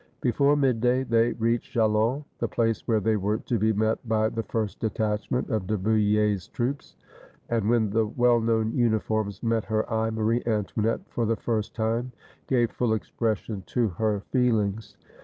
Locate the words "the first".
4.29-4.79, 11.27-11.75